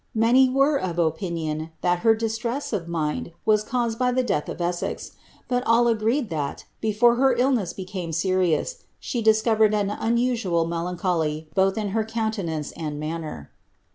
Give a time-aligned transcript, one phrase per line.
[0.15, 4.59] Many were of opinion that her distress of mind was caused by the death of
[4.59, 5.11] Essex;
[5.47, 11.77] but all agreed, that, before her illness became serious, she discovered an unusual melancholy, both
[11.77, 13.51] in her countenance and man ner.''